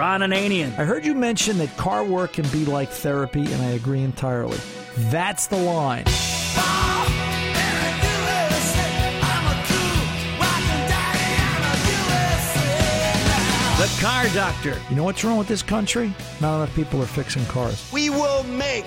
[0.00, 0.70] Ron Ananian.
[0.78, 4.56] I heard you mention that car work can be like therapy, and I agree entirely.
[4.96, 6.04] That's the line.
[13.76, 14.80] The Car Doctor.
[14.88, 16.14] You know what's wrong with this country?
[16.40, 17.86] Not enough people are fixing cars.
[17.92, 18.86] We will make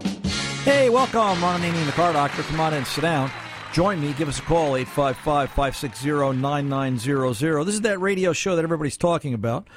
[0.63, 2.43] Hey, welcome, Ron Ananian, the car doctor.
[2.43, 3.31] Come on in, sit down.
[3.73, 4.13] Join me.
[4.13, 7.63] Give us a call, 855 560 9900.
[7.63, 9.67] This is that radio show that everybody's talking about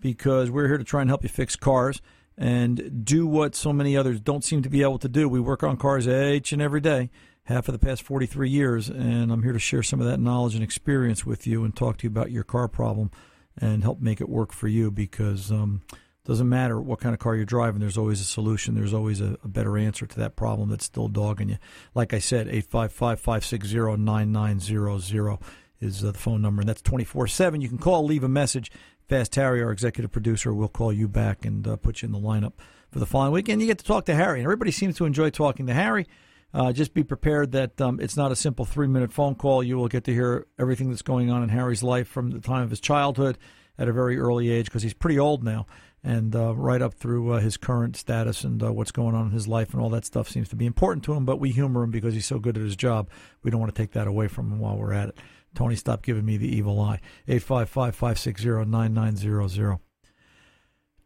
[0.00, 2.02] because we're here to try and help you fix cars
[2.36, 5.30] and do what so many others don't seem to be able to do.
[5.30, 7.08] We work on cars each and every day,
[7.44, 10.54] half of the past 43 years, and I'm here to share some of that knowledge
[10.54, 13.10] and experience with you and talk to you about your car problem
[13.56, 15.80] and help make it work for you because um,
[16.24, 18.74] doesn't matter what kind of car you're driving, there's always a solution.
[18.74, 21.58] There's always a, a better answer to that problem that's still dogging you.
[21.94, 25.38] Like I said, 855 560 9900
[25.80, 27.60] is uh, the phone number, and that's 24 7.
[27.60, 28.70] You can call, leave a message.
[29.06, 32.18] Fast Harry, our executive producer, will call you back and uh, put you in the
[32.18, 32.54] lineup
[32.90, 33.50] for the following week.
[33.50, 34.38] And you get to talk to Harry.
[34.38, 36.06] And everybody seems to enjoy talking to Harry.
[36.54, 39.62] Uh, just be prepared that um, it's not a simple three minute phone call.
[39.62, 42.62] You will get to hear everything that's going on in Harry's life from the time
[42.62, 43.36] of his childhood
[43.76, 45.66] at a very early age because he's pretty old now
[46.04, 49.32] and uh, right up through uh, his current status and uh, what's going on in
[49.32, 51.24] his life and all that stuff seems to be important to him.
[51.24, 53.08] But we humor him because he's so good at his job.
[53.42, 55.18] We don't want to take that away from him while we're at it.
[55.54, 57.00] Tony, stop giving me the evil eye.
[57.26, 59.78] 855 560 9900.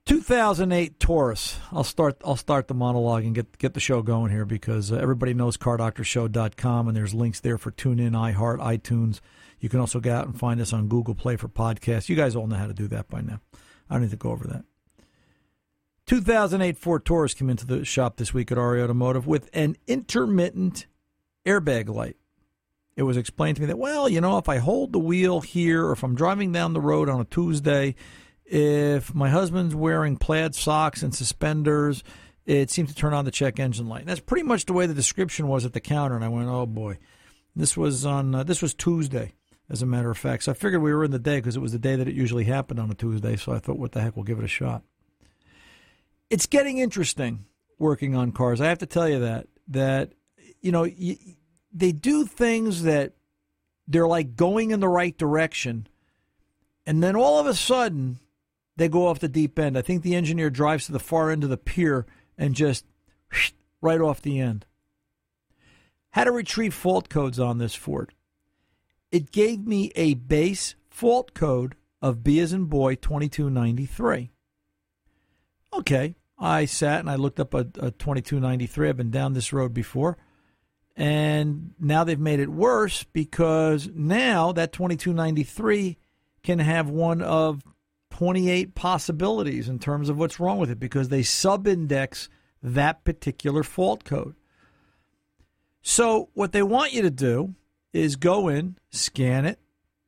[0.06, 1.60] 2008 Taurus.
[1.70, 2.16] I'll start.
[2.24, 5.58] I'll start the monologue and get get the show going here because uh, everybody knows
[5.58, 9.20] CarDoctorShow.com and there's links there for TuneIn, iHeart, iTunes.
[9.60, 12.08] You can also get out and find us on Google Play for podcasts.
[12.08, 13.40] You guys all know how to do that by now.
[13.90, 14.64] I don't need to go over that.
[16.08, 20.86] 2008 Ford Taurus came into the shop this week at RA Automotive with an intermittent
[21.44, 22.16] airbag light.
[22.96, 25.84] It was explained to me that, well, you know, if I hold the wheel here
[25.84, 27.94] or if I'm driving down the road on a Tuesday,
[28.46, 32.02] if my husband's wearing plaid socks and suspenders,
[32.46, 34.00] it seems to turn on the check engine light.
[34.00, 36.16] And that's pretty much the way the description was at the counter.
[36.16, 36.96] And I went, oh boy,
[37.54, 39.34] this was on uh, this was Tuesday,
[39.68, 40.44] as a matter of fact.
[40.44, 42.14] So I figured we were in the day because it was the day that it
[42.14, 43.36] usually happened on a Tuesday.
[43.36, 44.84] So I thought, what the heck, we'll give it a shot.
[46.30, 47.46] It's getting interesting
[47.78, 48.60] working on cars.
[48.60, 50.12] I have to tell you that that
[50.60, 50.86] you know
[51.72, 53.12] they do things that
[53.86, 55.86] they're like going in the right direction,
[56.86, 58.18] and then all of a sudden
[58.76, 59.76] they go off the deep end.
[59.76, 62.06] I think the engineer drives to the far end of the pier
[62.36, 62.84] and just
[63.80, 64.66] right off the end.
[66.10, 68.14] How to retrieve fault codes on this Ford.
[69.10, 74.30] It gave me a base fault code of B as in boy 2293.
[75.72, 78.88] Okay, I sat and I looked up a, a 2293.
[78.88, 80.16] I've been down this road before.
[80.96, 85.96] And now they've made it worse because now that 2293
[86.42, 87.62] can have one of
[88.10, 92.28] 28 possibilities in terms of what's wrong with it because they sub-index
[92.62, 94.34] that particular fault code.
[95.82, 97.54] So what they want you to do
[97.92, 99.60] is go in, scan it,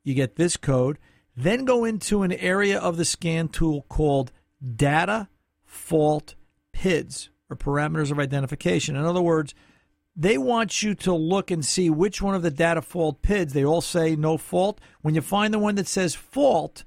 [0.03, 0.98] you get this code,
[1.37, 4.32] then go into an area of the scan tool called
[4.75, 5.28] data
[5.70, 6.34] fault
[6.72, 8.97] PIDs or parameters of identification.
[8.97, 9.54] In other words,
[10.16, 13.64] they want you to look and see which one of the data fault PIDs, they
[13.64, 14.80] all say no fault.
[15.00, 16.84] When you find the one that says fault,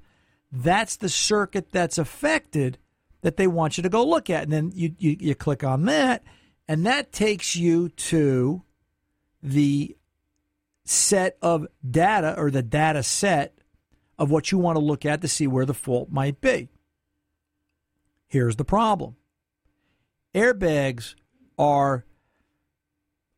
[0.52, 2.78] that's the circuit that's affected
[3.22, 4.44] that they want you to go look at.
[4.44, 6.22] And then you, you, you click on that,
[6.68, 8.62] and that takes you to
[9.42, 9.96] the
[10.84, 13.58] set of data or the data set
[14.18, 16.68] of what you want to look at to see where the fault might be.
[18.34, 19.14] Here's the problem
[20.34, 21.14] airbags
[21.56, 22.04] are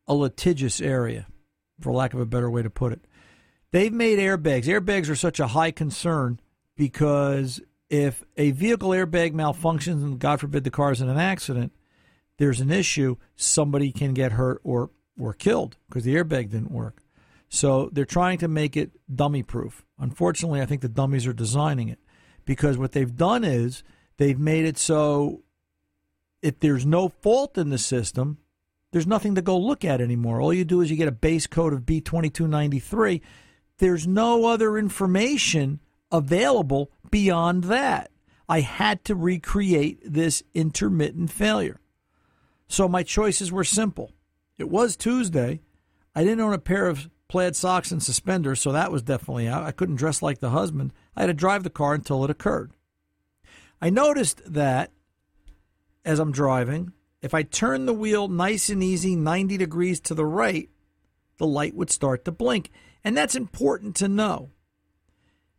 [0.07, 1.27] a litigious area,
[1.79, 3.05] for lack of a better way to put it.
[3.69, 4.63] They've made airbags.
[4.63, 6.39] Airbags are such a high concern
[6.75, 7.61] because
[7.91, 11.73] if a vehicle airbag malfunctions and God forbid the car is in an accident,
[12.39, 13.17] there's an issue.
[13.35, 14.89] Somebody can get hurt or
[15.19, 17.03] or killed because the airbag didn't work.
[17.49, 19.85] So they're trying to make it dummy proof.
[19.99, 21.99] Unfortunately, I think the dummies are designing it
[22.45, 23.83] because what they've done is
[24.17, 25.43] they've made it so
[26.41, 28.37] if there's no fault in the system,
[28.91, 30.39] there's nothing to go look at anymore.
[30.39, 33.21] All you do is you get a base code of B2293.
[33.79, 35.79] There's no other information
[36.11, 38.11] available beyond that.
[38.49, 41.79] I had to recreate this intermittent failure.
[42.67, 44.13] So my choices were simple.
[44.57, 45.61] It was Tuesday.
[46.15, 49.63] I didn't own a pair of plaid socks and suspenders, so that was definitely out.
[49.63, 50.93] I couldn't dress like the husband.
[51.15, 52.71] I had to drive the car until it occurred.
[53.81, 54.91] I noticed that
[56.03, 60.25] as I'm driving, if I turn the wheel nice and easy 90 degrees to the
[60.25, 60.69] right,
[61.37, 62.71] the light would start to blink.
[63.03, 64.51] And that's important to know.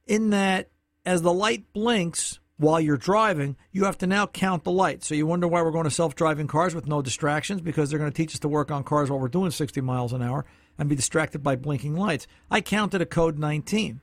[0.06, 0.70] In that,
[1.04, 5.04] as the light blinks while you're driving, you have to now count the light.
[5.04, 7.98] So you wonder why we're going to self driving cars with no distractions because they're
[7.98, 10.44] going to teach us to work on cars while we're doing 60 miles an hour
[10.78, 12.26] and be distracted by blinking lights.
[12.50, 14.00] I counted a code 19.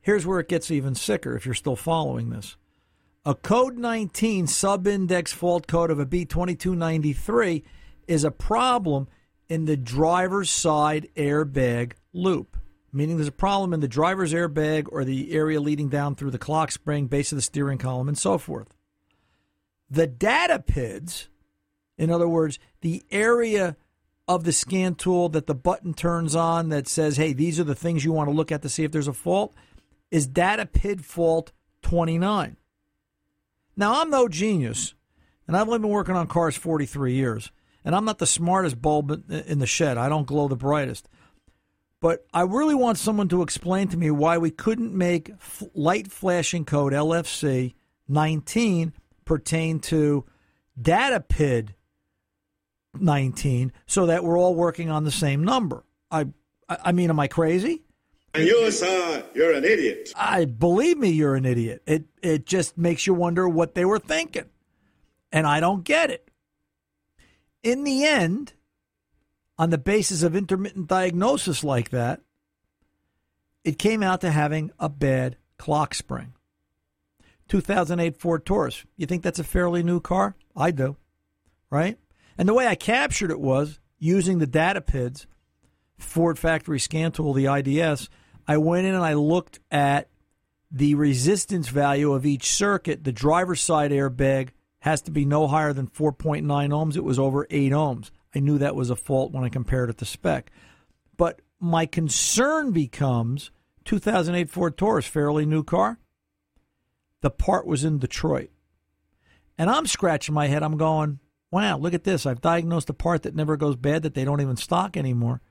[0.00, 2.56] Here's where it gets even sicker if you're still following this.
[3.24, 7.62] A code 19 sub-index fault code of a B2293
[8.08, 9.06] is a problem
[9.48, 12.56] in the driver's side airbag loop,
[12.92, 16.38] meaning there's a problem in the driver's airbag or the area leading down through the
[16.38, 18.74] clock spring, base of the steering column, and so forth.
[19.88, 21.28] The data PIDs,
[21.96, 23.76] in other words, the area
[24.26, 27.76] of the scan tool that the button turns on that says, hey, these are the
[27.76, 29.54] things you want to look at to see if there's a fault,
[30.10, 31.52] is data PID fault
[31.82, 32.56] 29.
[33.82, 34.94] Now, I'm no genius,
[35.48, 37.50] and I've only been working on cars 43 years,
[37.84, 39.98] and I'm not the smartest bulb in the shed.
[39.98, 41.08] I don't glow the brightest.
[41.98, 46.12] But I really want someone to explain to me why we couldn't make f- light
[46.12, 47.74] flashing code LFC
[48.06, 48.92] 19
[49.24, 50.26] pertain to
[50.80, 51.74] data PID
[53.00, 55.84] 19 so that we're all working on the same number.
[56.08, 56.26] I
[56.68, 57.82] I mean, am I crazy?
[58.34, 60.12] And you, sir, you're an idiot.
[60.16, 61.82] I believe me, you're an idiot.
[61.86, 64.48] It it just makes you wonder what they were thinking,
[65.30, 66.30] and I don't get it.
[67.62, 68.54] In the end,
[69.58, 72.22] on the basis of intermittent diagnosis like that,
[73.64, 76.32] it came out to having a bad clock spring.
[77.48, 78.84] 2008 Ford Taurus.
[78.96, 80.36] You think that's a fairly new car?
[80.56, 80.96] I do,
[81.70, 81.98] right?
[82.38, 85.26] And the way I captured it was using the data PIDs,
[85.98, 88.08] Ford Factory Scan Tool, the IDS
[88.46, 90.08] I went in and I looked at
[90.70, 93.04] the resistance value of each circuit.
[93.04, 94.50] The driver's side airbag
[94.80, 96.96] has to be no higher than 4.9 ohms.
[96.96, 98.10] It was over 8 ohms.
[98.34, 100.50] I knew that was a fault when I compared it to spec.
[101.16, 103.50] But my concern becomes
[103.84, 105.98] 2008 Ford Taurus, fairly new car.
[107.20, 108.50] The part was in Detroit.
[109.58, 110.62] And I'm scratching my head.
[110.62, 112.26] I'm going, wow, look at this.
[112.26, 115.42] I've diagnosed a part that never goes bad that they don't even stock anymore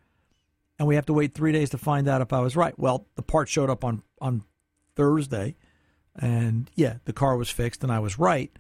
[0.82, 2.74] and we have to wait three days to find out if I was right.
[2.76, 4.42] Well, the part showed up on on
[4.96, 5.56] Thursday,
[6.16, 8.52] and yeah, the car was fixed, and I was right.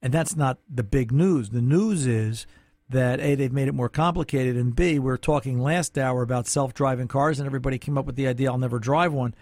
[0.00, 1.50] And that's not the big news.
[1.50, 2.46] The news is
[2.88, 6.46] that a they've made it more complicated, and b we are talking last hour about
[6.46, 9.34] self driving cars, and everybody came up with the idea I'll never drive one.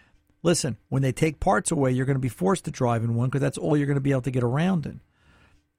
[0.43, 3.29] Listen, when they take parts away, you're going to be forced to drive in one
[3.29, 5.03] because that's all you're going to be able to get around in.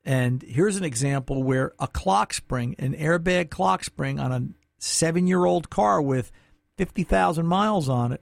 [0.06, 5.28] And here's an example where a clock spring, an airbag clock spring on a seven
[5.28, 6.32] year old car with
[6.78, 8.22] 50,000 miles on it,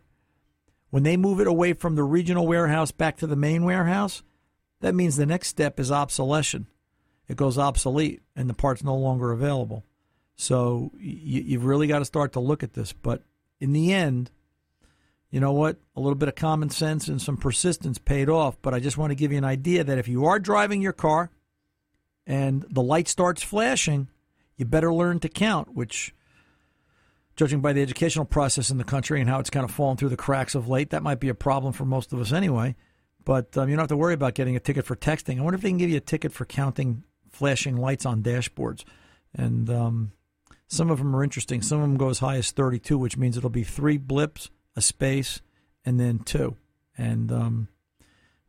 [0.90, 4.24] when they move it away from the regional warehouse back to the main warehouse,
[4.81, 6.68] that means the next step is obsolescence.
[7.28, 9.84] It goes obsolete and the part's no longer available.
[10.36, 12.94] So you, you've really got to start to look at this.
[12.94, 13.24] But
[13.60, 14.31] in the end,
[15.31, 15.78] you know what?
[15.96, 18.58] A little bit of common sense and some persistence paid off.
[18.62, 20.94] But I just want to give you an idea that if you are driving your
[20.94, 21.31] car
[22.28, 24.08] and the light starts flashing,
[24.56, 26.13] you better learn to count, which
[27.36, 30.10] judging by the educational process in the country and how it's kind of fallen through
[30.10, 32.75] the cracks of late, that might be a problem for most of us anyway.
[33.24, 35.39] But um, you don't have to worry about getting a ticket for texting.
[35.39, 38.84] I wonder if they can give you a ticket for counting flashing lights on dashboards.
[39.34, 40.12] And um,
[40.68, 41.62] some of them are interesting.
[41.62, 44.82] Some of them go as high as 32, which means it'll be three blips, a
[44.82, 45.42] space,
[45.84, 46.56] and then two.
[46.98, 47.68] And um,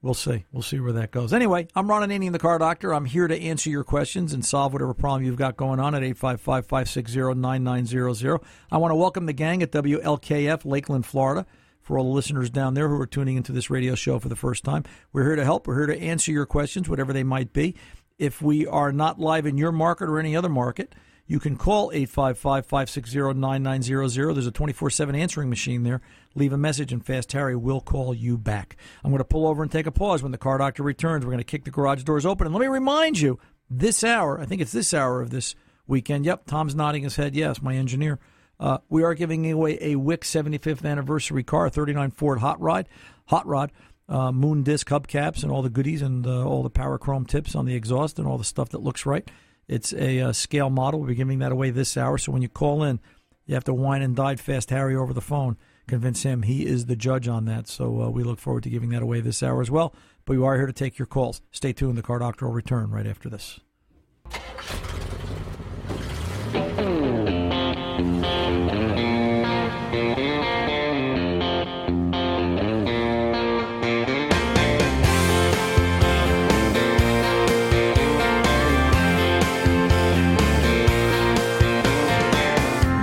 [0.07, 0.45] we'll see.
[0.53, 1.33] We'll see where that goes.
[1.33, 2.95] Anyway, I'm Ron Ananian, the car doctor.
[2.95, 6.05] I'm here to answer your questions and solve whatever problem you've got going on at
[6.05, 8.41] 855 560 9900.
[8.71, 11.45] I want to welcome the gang at WLKF, Lakeland, Florida.
[11.83, 14.37] For all the listeners down there who are tuning into this radio show for the
[14.37, 15.67] first time, we're here to help.
[15.67, 17.77] We're here to answer your questions, whatever they might be.
[18.19, 20.95] If we are not live in your market or any other market,
[21.27, 24.35] you can call 855 560 9900.
[24.35, 26.01] There's a 24 7 answering machine there.
[26.35, 28.77] Leave a message, and Fast Harry will call you back.
[29.03, 30.23] I'm going to pull over and take a pause.
[30.23, 32.47] When the car doctor returns, we're going to kick the garage doors open.
[32.47, 35.55] And let me remind you this hour, I think it's this hour of this
[35.87, 36.25] weekend.
[36.25, 37.35] Yep, Tom's nodding his head.
[37.35, 38.21] Yes, my engineer.
[38.59, 42.89] Uh, we are giving away a Wix 75th anniversary car, 39 Ford Hot Rod.
[43.27, 43.73] Hot Rod.
[44.09, 47.57] Uh, moon disc hubcaps and all the goodies and uh, all the power chrome tips
[47.57, 49.29] on the exhaust and all the stuff that looks right.
[49.69, 51.01] It's a uh, scale model.
[51.01, 52.19] We'll be giving that away this hour.
[52.19, 53.01] So when you call in,
[53.47, 55.57] you have to wine and dine fast Harry over the phone.
[55.87, 57.69] Convince him he is the judge on that.
[57.69, 59.95] So uh, we look forward to giving that away this hour as well.
[60.25, 61.43] but we are here to take your calls.
[61.53, 61.97] Stay tuned.
[61.97, 63.61] The Car Doctor will return right after this.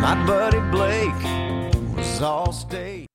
[0.04, 1.24] My buddy Blake
[1.96, 3.08] was all state.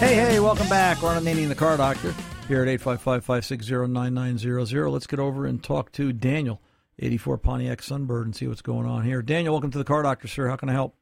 [0.00, 1.02] Hey, hey, welcome back.
[1.02, 2.14] Ron Ananian, the Car Doctor,
[2.48, 4.90] here at 855-560-9900.
[4.90, 6.62] Let's get over and talk to Daniel,
[6.98, 9.20] 84 Pontiac Sunbird, and see what's going on here.
[9.20, 10.48] Daniel, welcome to the Car Doctor, sir.
[10.48, 10.94] How can I help?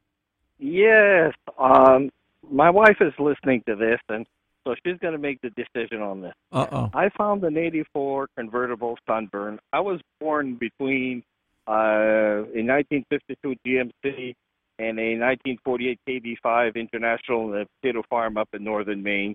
[0.59, 1.35] Yes.
[1.57, 2.11] Um,
[2.51, 4.27] my wife is listening to this, and
[4.65, 6.35] so she's going to make the decision on this.
[6.53, 6.91] Uh-oh.
[6.95, 9.59] I found an 84 convertible Sunbird.
[9.73, 11.23] I was born between
[11.69, 14.35] uh, a 1952 GMC
[14.79, 19.35] and a 1948 KB5 International in a potato farm up in northern Maine.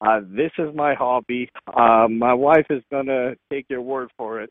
[0.00, 1.48] Uh, this is my hobby.
[1.68, 4.50] Uh, my wife is going to take your word for it.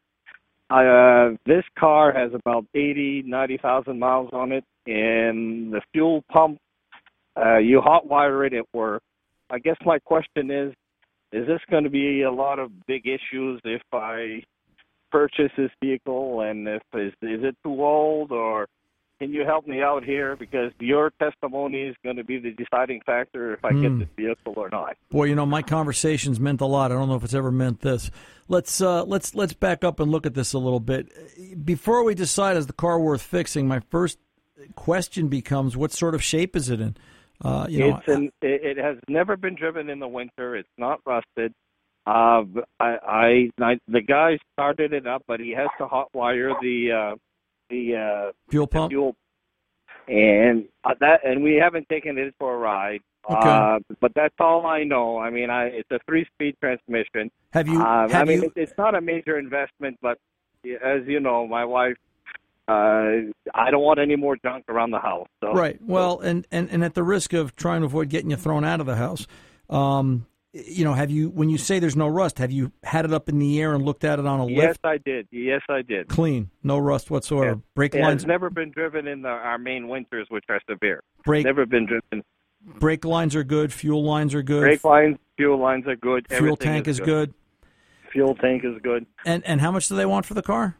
[0.70, 6.58] Uh, this car has about 80, 90,000 miles on it, and the fuel pump,
[7.36, 9.04] uh, you hot wire it at work.
[9.52, 10.74] I guess my question is,
[11.34, 14.44] is this going to be a lot of big issues if I
[15.12, 18.68] purchase this vehicle, and if is is it too old, or
[19.20, 23.02] can you help me out here because your testimony is going to be the deciding
[23.06, 24.98] factor if I get this vehicle or not.
[25.10, 26.92] Boy, you know, my conversations meant a lot.
[26.92, 28.10] I don't know if it's ever meant this.
[28.48, 31.12] Let's uh, let's let's back up and look at this a little bit
[31.66, 33.68] before we decide is the car worth fixing.
[33.68, 34.18] My first
[34.76, 36.96] question becomes, what sort of shape is it in?
[37.44, 40.56] Uh, you know, it's an, it, it has never been driven in the winter.
[40.56, 41.54] It's not rusted.
[42.06, 42.44] Uh,
[42.80, 46.92] I, I, I the guy started it up, but he has to hot wire the
[46.92, 47.16] uh,
[47.70, 48.92] the uh, fuel the pump.
[48.92, 49.16] fuel,
[50.08, 53.02] and uh, that and we haven't taken it for a ride.
[53.30, 53.50] Okay.
[53.50, 55.20] Uh, but that's all I know.
[55.20, 57.30] I mean, I it's a three-speed transmission.
[57.54, 57.80] Have you?
[57.80, 58.48] Uh, have I mean, you?
[58.48, 60.18] it, it's not a major investment, but
[60.84, 61.98] as you know, my wife.
[62.72, 65.28] Uh, I don't want any more junk around the house.
[65.44, 65.52] So.
[65.52, 65.78] Right.
[65.82, 68.80] Well, and, and, and at the risk of trying to avoid getting you thrown out
[68.80, 69.28] of the house,
[69.70, 73.14] um, you know, have you when you say there's no rust, have you had it
[73.14, 74.80] up in the air and looked at it on a Yes, lift?
[74.84, 75.28] Yes, I did.
[75.32, 76.08] Yes, I did.
[76.10, 77.62] Clean, no rust whatsoever.
[77.74, 81.02] Brake It lines, has never been driven in the, our main winters, which are severe.
[81.26, 82.24] brake Never been driven.
[82.80, 83.72] brake lines are good.
[83.72, 84.62] Fuel lines are good.
[84.62, 86.28] Brake lines, fuel lines are good.
[86.28, 87.34] fuel Everything tank is good.
[88.12, 89.06] Fuel tank is good.
[89.26, 90.76] And and how much do they want for the car?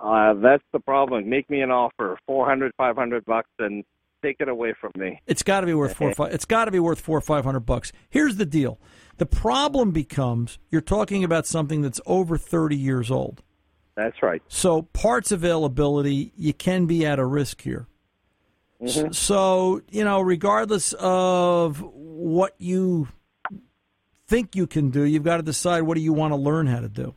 [0.00, 1.28] Uh, that's the problem.
[1.28, 3.84] Make me an offer, four hundred, five hundred bucks, and
[4.22, 5.20] take it away from me.
[5.26, 6.10] It's got to be worth four.
[6.10, 7.92] or Five, it's got to be worth four or five hundred bucks.
[8.10, 8.78] Here's the deal:
[9.18, 13.42] the problem becomes you're talking about something that's over thirty years old.
[13.96, 14.42] That's right.
[14.48, 17.86] So parts availability, you can be at a risk here.
[18.82, 19.12] Mm-hmm.
[19.12, 23.08] So you know, regardless of what you
[24.26, 26.80] think you can do, you've got to decide what do you want to learn how
[26.80, 27.14] to do.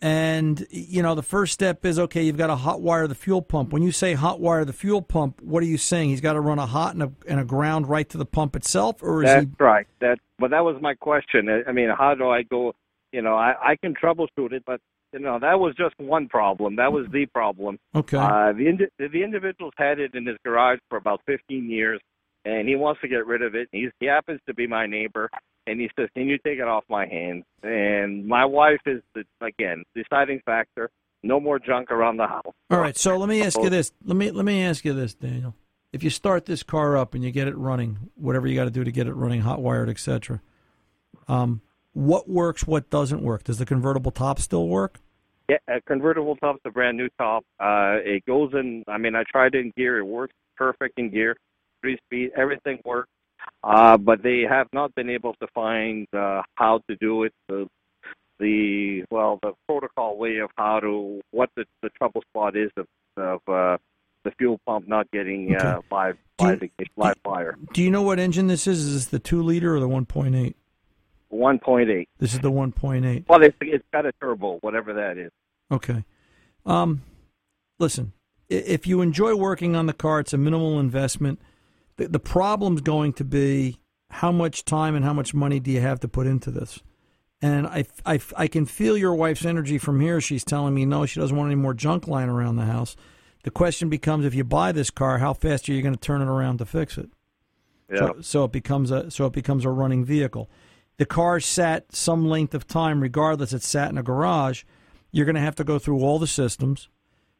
[0.00, 2.22] And you know, the first step is okay.
[2.22, 3.72] You've got to hot wire the fuel pump.
[3.72, 6.10] When you say hot wire the fuel pump, what are you saying?
[6.10, 8.54] He's got to run a hot and a, and a ground right to the pump
[8.56, 9.50] itself, or is That's he?
[9.58, 9.86] right.
[10.00, 11.48] That, but that was my question.
[11.48, 12.74] I I mean, how do I go?
[13.12, 14.80] You know, I, I can troubleshoot it, but
[15.12, 16.76] you know, that was just one problem.
[16.76, 17.78] That was the problem.
[17.94, 18.16] Okay.
[18.16, 22.00] Uh, the indi- the individual's had it in his garage for about 15 years,
[22.44, 23.68] and he wants to get rid of it.
[23.72, 25.28] He's, he happens to be my neighbor,
[25.66, 29.24] and he says, "Can you take it off my hands?" And my wife is the
[29.40, 30.90] again deciding factor.
[31.22, 32.52] No more junk around the house.
[32.70, 32.96] All right.
[32.96, 33.92] So let me ask you this.
[34.04, 35.54] Let me let me ask you this, Daniel.
[35.92, 38.70] If you start this car up and you get it running, whatever you got to
[38.70, 40.40] do to get it running, hot wired, etc.
[41.28, 41.60] Um,
[41.92, 42.66] what works?
[42.66, 43.44] What doesn't work?
[43.44, 44.98] Does the convertible top still work?
[45.48, 47.44] Yeah, a convertible top's a brand new top.
[47.60, 48.84] Uh, it goes in.
[48.88, 49.98] I mean, I tried it in gear.
[49.98, 51.36] It works perfect in gear.
[51.80, 53.10] Three speed, everything works.
[53.64, 57.32] Uh, but they have not been able to find uh, how to do it.
[57.48, 57.68] The,
[58.38, 62.86] the well, the protocol way of how to what the, the trouble spot is of,
[63.16, 63.76] of uh,
[64.24, 65.86] the fuel pump not getting uh, Okay.
[65.90, 67.56] live Do you- live, live fire.
[67.72, 68.80] Do you know what engine this is?
[68.84, 70.56] Is this the two liter or the one point eight?
[71.28, 72.08] One point eight.
[72.18, 73.24] This is the one point eight.
[73.28, 75.30] Well, it's, it's got a turbo, whatever that is.
[75.70, 76.04] Okay.
[76.66, 77.02] Um,
[77.78, 78.12] listen,
[78.48, 81.40] if you enjoy working on the car, it's a minimal investment.
[81.96, 83.78] The, the problem's going to be
[84.10, 86.80] how much time and how much money do you have to put into this?
[87.40, 90.20] And I, I, I can feel your wife's energy from here.
[90.20, 92.94] She's telling me no, she doesn't want any more junk lying around the house.
[93.42, 96.22] The question becomes if you buy this car, how fast are you going to turn
[96.22, 97.10] it around to fix it?
[97.90, 97.98] Yeah.
[97.98, 100.48] So, so it becomes a so it becomes a running vehicle.
[100.98, 103.52] The car sat some length of time, regardless.
[103.52, 104.62] It sat in a garage.
[105.10, 106.88] You're going to have to go through all the systems.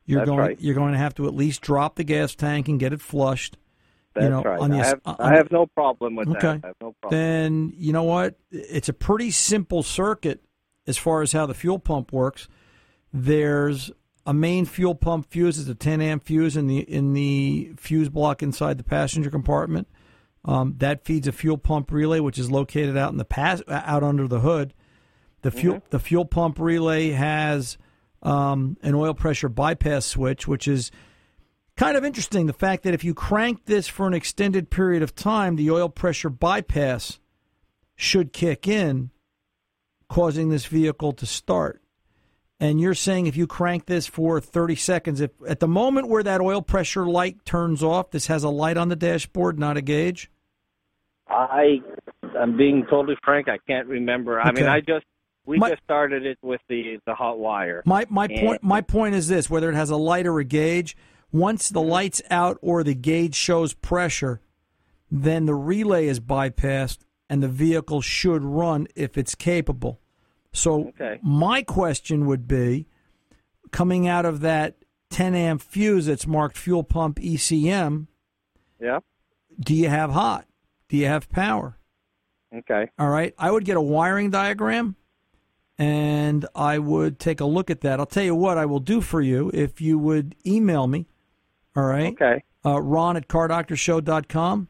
[0.04, 0.60] You're That's going right.
[0.60, 3.56] you're going to have to at least drop the gas tank and get it flushed.
[4.14, 4.70] That's you know, right.
[4.70, 6.40] the I have, I have no problem with Okay.
[6.40, 6.60] that.
[6.64, 7.18] I have no problem.
[7.20, 8.36] then you know what?
[8.50, 10.42] It's a pretty simple circuit
[10.86, 12.48] as far as how the fuel pump works.
[13.12, 13.90] There's
[14.26, 18.08] a main fuel pump fuse, it's a 10 amp fuse in the in the fuse
[18.08, 19.88] block inside the passenger compartment.
[20.44, 24.02] Um, that feeds a fuel pump relay, which is located out in the pass out
[24.02, 24.74] under the hood.
[25.42, 27.78] The fuel the fuel pump relay has
[28.22, 30.90] um, an oil pressure bypass switch, which is
[31.82, 32.46] kind of interesting.
[32.46, 35.88] The fact that if you crank this for an extended period of time, the oil
[35.88, 37.18] pressure bypass
[37.96, 39.10] should kick in,
[40.08, 41.80] causing this vehicle to start.
[42.60, 46.22] And you're saying if you crank this for 30 seconds, if at the moment where
[46.22, 49.82] that oil pressure light turns off, this has a light on the dashboard, not a
[49.82, 50.30] gauge.
[51.28, 51.80] I,
[52.38, 53.48] I'm being totally frank.
[53.48, 54.40] I can't remember.
[54.40, 55.04] I mean, I just
[55.44, 57.82] we My- just started it with the the hot wire.
[57.84, 60.44] My my And- point my point is this: whether it has a light or a
[60.44, 60.96] gauge,
[61.32, 64.40] once the lights out or the gauge shows pressure,
[65.10, 66.98] then the relay is bypassed
[67.28, 70.00] and the vehicle should run if it's capable.
[70.52, 71.18] So Okay.
[71.22, 72.86] my question would be,
[73.70, 74.76] coming out of that
[75.10, 78.08] 10 amp fuse that's marked fuel pump ECM,
[78.80, 79.00] Yeah.
[79.58, 80.46] do you have hot?
[80.88, 81.78] Do you have power?
[82.54, 82.90] Okay.
[82.98, 83.34] All right.
[83.38, 84.96] I would get a wiring diagram
[85.78, 87.98] and I would take a look at that.
[87.98, 91.06] I'll tell you what I will do for you if you would email me.
[91.76, 92.12] All right.
[92.12, 92.42] Okay.
[92.64, 94.68] Uh, Ron at cardoctorshow.com.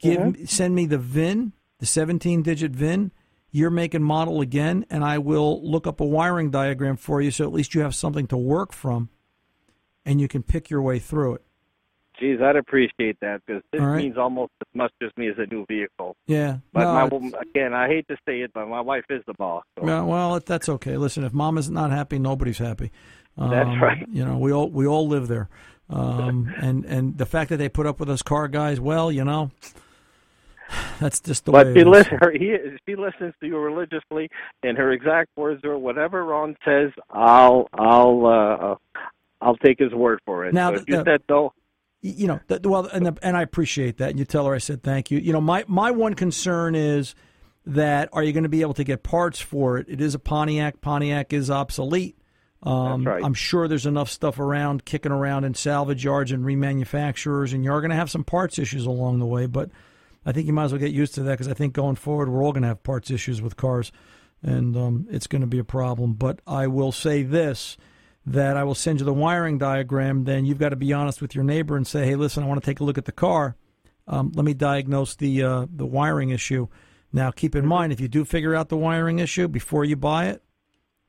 [0.00, 0.44] Give Mm-hmm.
[0.46, 3.12] send me the VIN, the 17 digit VIN,
[3.50, 7.30] year, make, and model again, and I will look up a wiring diagram for you
[7.30, 9.10] so at least you have something to work from
[10.06, 11.42] and you can pick your way through it.
[12.18, 13.96] Geez, I'd appreciate that because this right.
[13.96, 16.16] means almost as much as me as a new vehicle.
[16.26, 16.58] Yeah.
[16.72, 19.34] But No, my it's- again, I hate to say it, but my wife is the
[19.34, 19.64] boss.
[19.78, 19.84] So.
[19.84, 20.96] Well, well, that's okay.
[20.96, 22.90] Listen, if mom is not happy, nobody's happy.
[23.38, 24.06] Um, That's right.
[24.10, 25.48] You know, we all we all live there,
[25.90, 29.24] um, and and the fact that they put up with us car guys, well, you
[29.24, 29.50] know,
[31.00, 31.74] that's just the But way.
[31.74, 31.90] she it is.
[31.90, 32.56] listen, her, he,
[32.88, 34.28] she listens to you religiously,
[34.62, 38.76] and her exact words are whatever Ron says, I'll I'll uh, uh,
[39.40, 40.54] I'll take his word for it.
[40.54, 41.52] Now so the- you the- said no,
[42.02, 44.10] you know, that, well, and the, and I appreciate that.
[44.10, 45.18] And you tell her I said thank you.
[45.18, 47.14] You know, my my one concern is
[47.66, 49.86] that are you going to be able to get parts for it?
[49.88, 50.80] It is a Pontiac.
[50.80, 52.16] Pontiac is obsolete.
[52.62, 53.24] Um, right.
[53.24, 57.80] I'm sure there's enough stuff around, kicking around in salvage yards and remanufacturers, and you're
[57.80, 59.46] going to have some parts issues along the way.
[59.46, 59.70] But
[60.26, 62.28] I think you might as well get used to that because I think going forward
[62.28, 63.92] we're all going to have parts issues with cars,
[64.42, 66.14] and um, it's going to be a problem.
[66.14, 67.78] But I will say this:
[68.26, 70.24] that I will send you the wiring diagram.
[70.24, 72.62] Then you've got to be honest with your neighbor and say, "Hey, listen, I want
[72.62, 73.56] to take a look at the car.
[74.06, 76.68] Um, let me diagnose the uh, the wiring issue."
[77.12, 80.26] Now, keep in mind if you do figure out the wiring issue before you buy
[80.26, 80.42] it,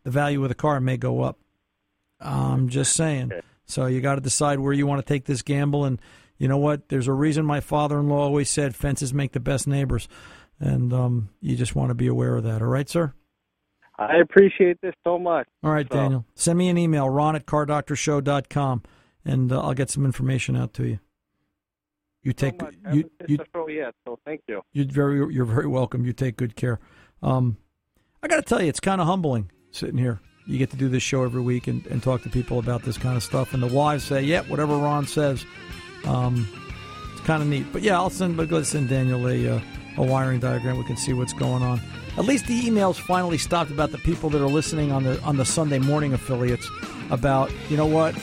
[0.03, 1.39] the value of the car may go up.
[2.19, 3.31] I'm just saying.
[3.65, 5.85] So you got to decide where you want to take this gamble.
[5.85, 5.99] And
[6.37, 6.89] you know what?
[6.89, 10.07] There's a reason my father-in-law always said fences make the best neighbors,
[10.59, 12.61] and um, you just want to be aware of that.
[12.61, 13.13] All right, sir.
[13.97, 15.47] I appreciate this so much.
[15.63, 16.25] All right, So- Daniel.
[16.35, 18.83] Send me an email, ron at cardoctorshow.com,
[19.25, 20.99] and uh, I'll get some information out to you.
[22.23, 24.61] You take so you you show yet, so thank you.
[24.73, 26.05] you're very you're very welcome.
[26.05, 26.79] You take good care.
[27.23, 27.57] Um,
[28.21, 30.19] I got to tell you, it's kind of humbling sitting here.
[30.45, 32.97] You get to do this show every week and, and talk to people about this
[32.97, 35.45] kind of stuff, and the wives say, "Yeah, whatever Ron says."
[36.05, 36.47] Um,
[37.12, 37.67] it's kind of neat.
[37.71, 38.38] But yeah, I'll send.
[38.38, 39.62] Let's send Daniel a uh,
[39.97, 40.77] a wiring diagram.
[40.77, 41.79] We can see what's going on.
[42.17, 45.38] At least the emails finally stopped about the people that are listening on the on
[45.38, 46.67] the Sunday morning affiliates.
[47.10, 48.15] About you know what.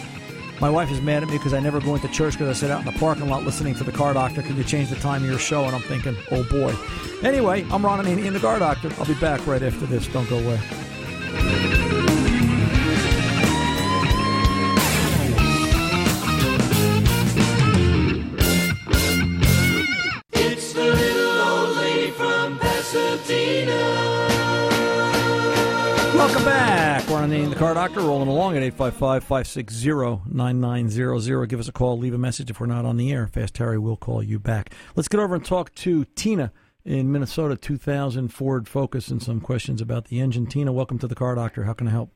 [0.60, 2.70] My wife is mad at me because I never go into church because I sit
[2.72, 4.42] out in the parking lot listening to the car doctor.
[4.42, 5.64] Can you change the time of your show?
[5.64, 6.74] And I'm thinking, oh boy.
[7.22, 8.90] Anyway, I'm Ron Ananian, the car doctor.
[8.98, 10.08] I'll be back right after this.
[10.08, 10.58] Don't go away.
[27.30, 31.46] The car doctor, rolling along at 855 560 9900.
[31.46, 33.26] Give us a call, leave a message if we're not on the air.
[33.26, 34.72] Fast Harry will call you back.
[34.96, 36.52] Let's get over and talk to Tina
[36.84, 40.46] in Minnesota, 2000 Ford Focus, and some questions about the engine.
[40.46, 41.64] Tina, welcome to the car doctor.
[41.64, 42.10] How can I help?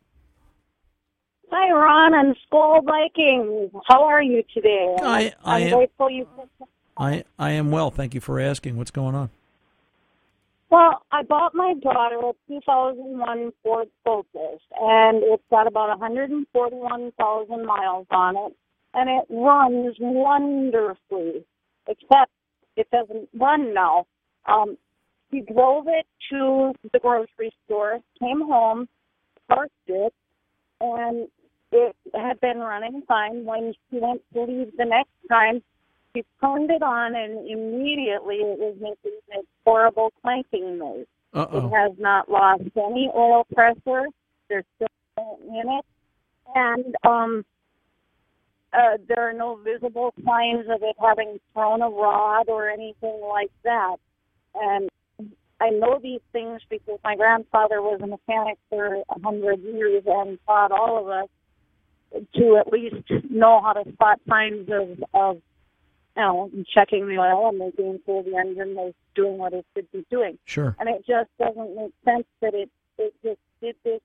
[1.51, 2.15] Hi, Ron.
[2.15, 3.71] I'm Skull Viking.
[3.87, 4.97] How are you today?
[5.03, 6.27] I- I I'm am- grateful you.
[6.97, 7.91] I, I am well.
[7.91, 8.77] Thank you for asking.
[8.77, 9.31] What's going on?
[10.73, 18.09] Well, I bought my daughter a 2001 Ford Focus, and it's got about 141,000 miles
[18.11, 18.57] on it,
[18.95, 21.47] and it runs wonderfully.
[21.89, 22.33] Except
[22.77, 24.07] it doesn't run now.
[24.49, 24.79] Um,
[25.31, 28.89] he drove it to the grocery store, came home,
[29.49, 30.15] parked it,
[30.81, 31.29] and
[31.73, 33.47] it had been running fine.
[33.47, 35.63] When he went to leave the next time,
[36.15, 41.07] She turned it on, and immediately it was making this horrible clanking noise.
[41.33, 44.07] Uh It has not lost any oil pressure.
[44.49, 45.85] There's still in it,
[46.55, 47.45] and um,
[48.73, 53.51] uh, there are no visible signs of it having thrown a rod or anything like
[53.65, 53.97] that.
[54.55, 54.91] And
[55.61, 60.39] I know these things because my grandfather was a mechanic for a hundred years and
[60.47, 61.29] taught all of us
[62.35, 65.43] to at least know how to spot signs of, of
[66.17, 70.05] know, checking the oil and making sure the engine was doing what it should be
[70.11, 70.39] doing.
[70.45, 70.77] Sure.
[70.79, 74.01] And it just doesn't make sense that it it just did this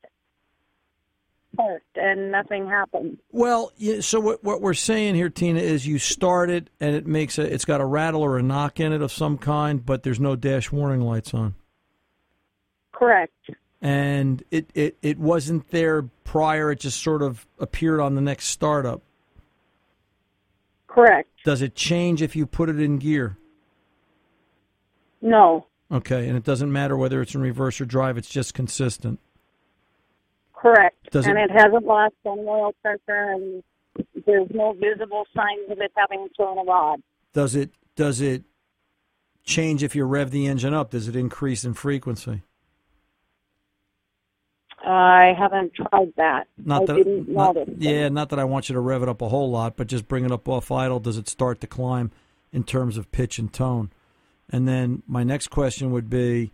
[1.58, 3.18] first and nothing happened.
[3.32, 7.38] Well, so what what we're saying here, Tina, is you start it and it makes
[7.38, 10.20] a it's got a rattle or a knock in it of some kind, but there's
[10.20, 11.56] no dash warning lights on,
[12.92, 13.34] Correct.
[13.82, 16.72] and it it it wasn't there prior.
[16.72, 19.02] It just sort of appeared on the next startup.
[20.88, 21.30] Correct.
[21.48, 23.38] Does it change if you put it in gear?
[25.22, 25.68] No.
[25.90, 28.18] Okay, and it doesn't matter whether it's in reverse or drive.
[28.18, 29.22] It's just consistent.
[30.52, 30.98] Correct.
[31.10, 33.64] Does and it- it hasn't lost any oil pressure and
[34.26, 37.02] there's no visible signs of it having thrown a rod.
[37.32, 38.44] Does it does it
[39.46, 40.92] change if you rev the engine up?
[40.92, 42.44] Does it increase in frequency?
[44.90, 46.48] I haven't tried that.
[46.58, 47.76] Not I that, didn't not- notice.
[47.78, 50.08] yeah, not that I want you to rev it up a whole lot, but just
[50.08, 51.00] bring it up off idle.
[51.02, 52.12] Does it start to climb
[52.54, 53.92] in terms of pitch and tone?
[54.50, 56.52] And then my next question would be,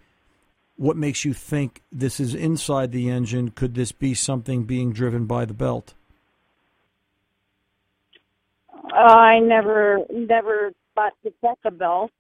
[0.78, 3.52] what makes you think this is inside the engine?
[3.52, 5.94] Could this be something being driven by the belt?
[8.92, 12.12] I never never thought to check a belt.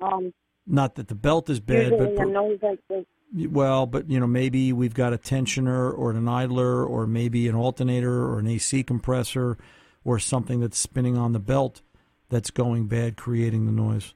[0.00, 0.32] Um,
[0.66, 3.06] Not that the belt is bad, but like.
[3.34, 7.54] Well, but you know, maybe we've got a tensioner or an idler or maybe an
[7.54, 9.56] alternator or an AC compressor
[10.04, 11.80] or something that's spinning on the belt
[12.28, 14.14] that's going bad, creating the noise.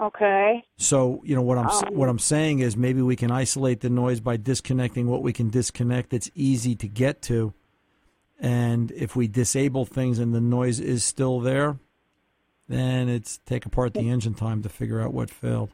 [0.00, 0.64] Okay.
[0.78, 3.90] So, you know, what I'm Um, what I'm saying is maybe we can isolate the
[3.90, 7.52] noise by disconnecting what we can disconnect that's easy to get to.
[8.38, 11.78] And if we disable things and the noise is still there,
[12.66, 15.70] then it's take apart the engine time to figure out what failed.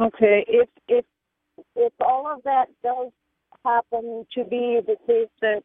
[0.00, 0.44] Okay.
[0.48, 1.04] If if
[1.76, 3.12] if all of that does
[3.64, 5.62] happen to be the case that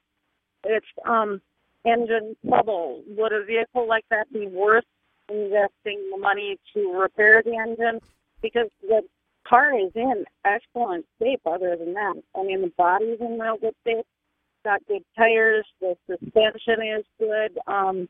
[0.65, 1.41] it's um
[1.85, 4.85] engine trouble, would a vehicle like that be worth
[5.29, 7.99] investing the money to repair the engine?
[8.41, 9.03] Because the
[9.47, 12.15] car is in excellent shape other than that.
[12.35, 14.05] I mean the body's in real good shape.
[14.65, 17.59] Got good tires, the suspension is good.
[17.67, 18.09] Um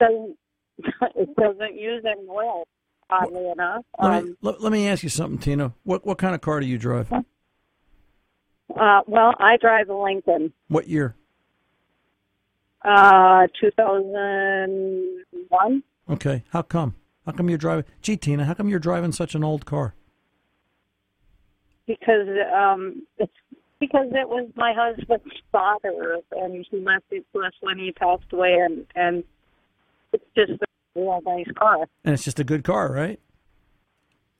[0.00, 0.36] doesn't
[1.16, 2.64] it doesn't use any oil,
[3.10, 3.84] oddly enough.
[4.00, 5.72] Let, Um me, let, let me ask you something, Tina.
[5.84, 7.12] What what kind of car do you drive?
[7.12, 7.22] Uh,
[9.06, 11.14] well, I drive a Lincoln, What year?
[12.84, 15.82] uh, 2001.
[16.10, 16.42] Okay.
[16.50, 16.94] How come?
[17.24, 17.84] How come you're driving?
[18.02, 19.94] Gee, Tina, how come you're driving such an old car?
[21.86, 23.32] Because um, it's
[23.80, 28.24] because it was my husband's father, and he left it to us when he passed
[28.32, 29.24] away, and and
[30.12, 33.18] it's just a real nice car, And it's just a good car, right?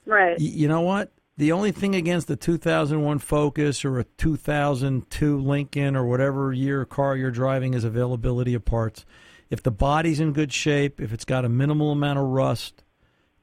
[0.07, 0.37] right?
[0.39, 1.13] Y- you know what?
[1.37, 7.17] The only thing against the 2001 Focus or a 2002 Lincoln or whatever year car
[7.17, 9.05] you're driving is availability of parts.
[9.51, 12.85] If the body's in good shape, if it's got a minimal amount of rust,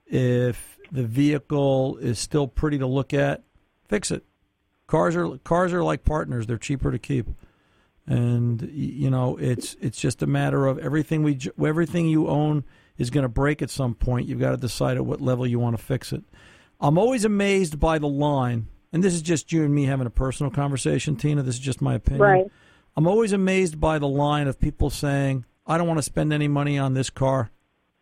[0.05, 3.43] if the vehicle is still pretty to look at,
[3.87, 4.23] fix it.
[4.87, 7.27] Cars are cars are like partners; they're cheaper to keep,
[8.05, 12.65] and you know it's it's just a matter of everything we everything you own
[13.01, 14.27] is going to break at some point.
[14.27, 16.23] You've got to decide at what level you want to fix it.
[16.79, 20.11] I'm always amazed by the line, and this is just you and me having a
[20.11, 21.43] personal conversation, Tina.
[21.43, 22.21] This is just my opinion.
[22.21, 22.45] Right.
[22.95, 26.47] I'm always amazed by the line of people saying, I don't want to spend any
[26.47, 27.51] money on this car,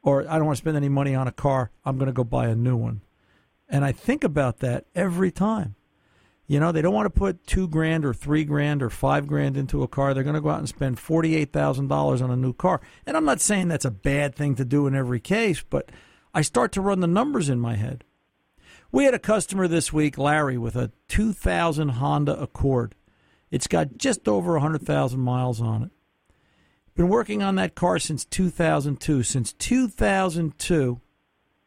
[0.01, 1.71] or I don't want to spend any money on a car.
[1.85, 3.01] I'm going to go buy a new one.
[3.67, 5.75] And I think about that every time.
[6.49, 9.55] You know, they don't want to put two grand or three grand or five grand
[9.55, 10.15] into a car.
[10.15, 12.81] They're going to go out and spend $48,000 on a new car.
[13.05, 15.91] And I'm not saying that's a bad thing to do in every case, but
[16.33, 18.03] I start to run the numbers in my head.
[18.91, 22.95] We had a customer this week, Larry, with a 2000 Honda Accord.
[23.51, 25.91] It's got just over 100,000 miles on it.
[26.95, 29.21] Been working on that car since 2002.
[29.21, 30.99] Since 2002,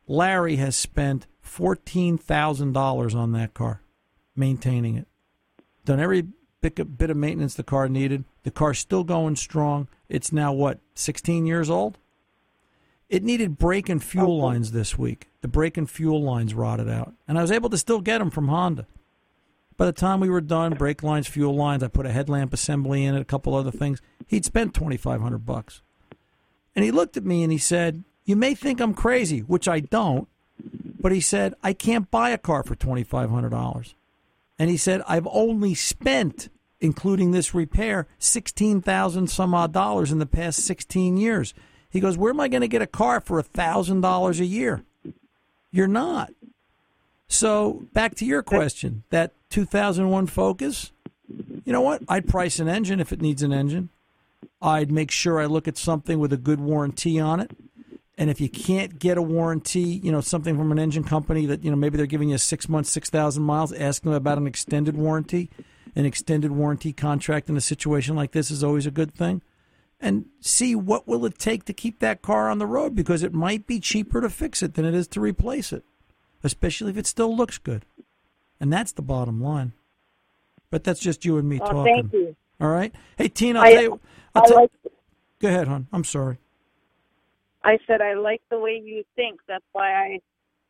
[0.09, 3.83] Larry has spent $14,000 on that car,
[4.37, 5.07] maintaining it.
[5.85, 6.27] Done every
[6.61, 8.25] bit bit of maintenance the car needed.
[8.45, 9.89] The car's still going strong.
[10.09, 11.99] It's now, what, 16 years old?
[13.09, 14.73] It needed brake and fuel oh, lines oh.
[14.73, 15.29] this week.
[15.43, 17.13] The brake and fuel lines rotted out.
[17.29, 18.87] And I was able to still get them from Honda.
[19.77, 23.05] By the time we were done, brake lines, fuel lines, I put a headlamp assembly
[23.05, 24.01] in it, a couple other things.
[24.27, 25.83] He'd spent 2500 bucks.
[26.75, 29.81] And he looked at me and he said, You may think I'm crazy, which I
[29.81, 30.29] don't,
[31.01, 33.95] but he said, I can't buy a car for $2,500.
[34.59, 36.49] And he said, I've only spent,
[36.81, 41.55] including this repair, 16000 some odd dollars in the past 16 years.
[41.91, 44.83] He goes, Where am I going to get a car for $1,000 a year?
[45.71, 46.33] You're not.
[47.29, 50.93] So back to your question, that 2001 Focus,
[51.65, 52.03] you know what?
[52.09, 53.89] I'd price an engine if it needs an engine.
[54.61, 57.51] I'd make sure I look at something with a good warranty on it.
[58.19, 61.65] And if you can't get a warranty, you know, something from an engine company that,
[61.65, 64.97] you know, maybe they're giving you six months, 6,000 miles, ask them about an extended
[64.97, 65.49] warranty.
[65.97, 69.43] An extended warranty contract in a situation like this is always a good thing.
[70.01, 73.33] And see what will it take to keep that car on the road because it
[73.35, 75.85] might be cheaper to fix it than it is to replace it,
[76.43, 77.85] especially if it still looks good.
[78.59, 79.73] And that's the bottom line.
[80.71, 81.95] But that's just you and me Oh, talking.
[81.95, 82.37] thank you.
[82.61, 82.95] All right.
[83.17, 84.01] Hey, Tina, I'll I- tell you.
[84.35, 84.71] I'll I tell- like.
[85.41, 85.89] Go ahead, hon.
[85.93, 86.39] I'm sorry.
[87.65, 89.41] I said I like the way you think.
[89.47, 90.21] That's why I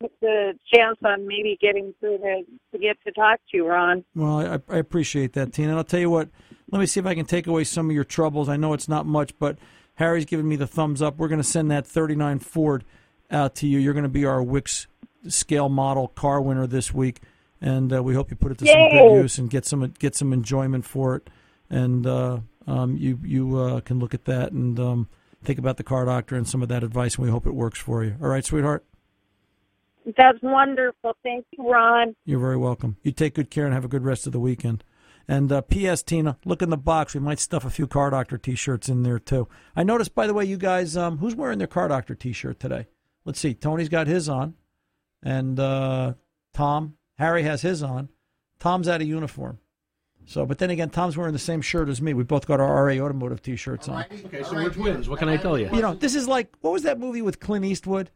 [0.01, 4.05] took the chance on maybe getting through to to get to talk to you, Ron.
[4.15, 5.71] Well, I, I appreciate that, Tina.
[5.71, 6.29] And I'll tell you what.
[6.71, 8.49] Let me see if I can take away some of your troubles.
[8.49, 9.59] I know it's not much, but
[9.97, 11.19] Harry's giving me the thumbs up.
[11.19, 12.85] We're going to send that 39 Ford
[13.31, 13.79] out to you.
[13.79, 14.87] You're going to be our Wix
[15.29, 17.21] scale model car winner this week,
[17.61, 20.15] and uh, we hope you put it to some good use and get some get
[20.15, 21.29] some enjoyment for it.
[21.69, 25.09] And uh, um, you you uh, can look at that and um,
[25.43, 27.79] think about the car doctor and some of that advice, and we hope it works
[27.79, 28.17] for you.
[28.21, 28.85] All right, sweetheart.
[30.05, 31.17] That's wonderful.
[31.23, 32.17] Thank you, Ron.
[32.25, 32.97] You're very welcome.
[33.03, 34.85] You take good care and have a good rest of the weekend.
[35.29, 36.03] And uh, P.S.
[36.03, 37.15] Tina, look in the box.
[37.15, 39.49] We might stuff a few Car Doctor T-shirts in there too.
[39.77, 42.87] I noticed, by the way, you guys, um, who's wearing their Car Doctor T-shirt today?
[43.25, 43.55] Let's see.
[43.55, 44.55] Tony's got his on,
[45.23, 46.15] and uh,
[46.53, 48.09] Tom, Harry has his on.
[48.59, 49.59] Tom's out of uniform.
[50.27, 52.15] So, but then again, Tom's wearing the same shirt as me.
[52.15, 54.05] We both got our RA Automotive T-shirts on.
[54.27, 55.09] Okay, so we're twins.
[55.09, 55.69] What can I tell you?
[55.73, 58.11] You know, this is like what was that movie with Clint Eastwood?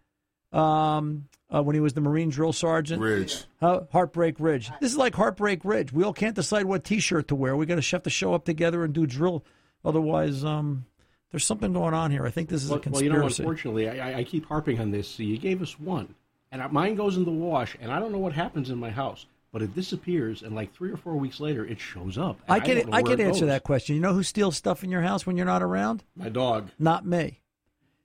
[0.52, 3.00] Um, uh, when he was the Marine drill sergeant.
[3.00, 3.44] Ridge.
[3.60, 4.70] Uh, Heartbreak Ridge.
[4.80, 5.92] This is like Heartbreak Ridge.
[5.92, 7.56] We all can't decide what T-shirt to wear.
[7.56, 9.44] We got to have to show up together and do drill.
[9.84, 10.86] Otherwise, um,
[11.30, 12.26] there's something going on here.
[12.26, 14.80] I think this is Well, a well, you know, unfortunately, I, I- I keep harping
[14.80, 15.08] on this.
[15.08, 16.14] So you gave us one,
[16.50, 19.26] and mine goes in the wash, and I don't know what happens in my house,
[19.56, 22.38] but it disappears, and like three or four weeks later, it shows up.
[22.46, 23.48] I can know I can answer goes.
[23.48, 23.94] that question.
[23.94, 26.04] You know who steals stuff in your house when you're not around?
[26.14, 26.68] My dog.
[26.78, 27.40] Not me.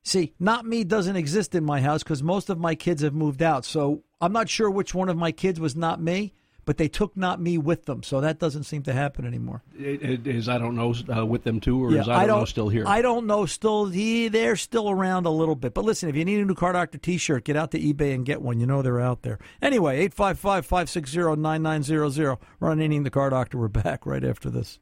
[0.02, 3.42] See, not me doesn't exist in my house because most of my kids have moved
[3.42, 3.66] out.
[3.66, 6.32] So I'm not sure which one of my kids was not me,
[6.66, 8.04] but they took not me with them.
[8.04, 9.64] So that doesn't seem to happen anymore.
[9.78, 12.46] It, it is I don't know uh, with them too, or is I don't, know
[12.46, 12.86] still here.
[12.88, 13.46] I don't know.
[13.46, 15.74] Still, he, they're still around a little bit.
[15.74, 18.26] But listen, if you need a new Car Doctor T-shirt, get out to eBay and
[18.26, 18.60] get one.
[18.60, 19.40] You know they're out there.
[19.62, 22.38] Anyway, 855-560-9900.
[22.60, 23.58] Ron Ananian, the Car Doctor.
[23.58, 24.80] We're back right after this.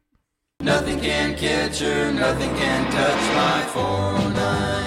[0.62, 4.79] Nothing can catch her, nothing can touch my 409,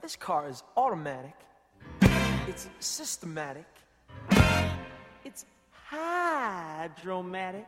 [0.00, 1.34] this car is automatic.
[2.48, 3.66] It's systematic.
[5.24, 7.66] It's hydromatic.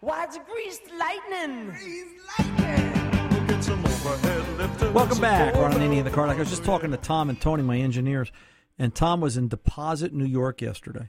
[0.00, 1.74] Why, it's greased lightning.
[4.92, 6.40] Welcome back, Ron Ananian and the Car Doctor.
[6.40, 8.32] I was just talking to Tom and Tony, my engineers,
[8.78, 11.08] and Tom was in Deposit, New York yesterday.